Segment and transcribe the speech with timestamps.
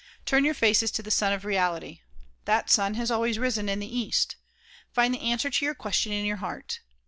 [0.25, 1.99] Turn your faces to the Sun of Reality.
[2.45, 4.35] That Sun has always risen in the east.
[4.91, 6.79] Find the answer to your questions in your heart.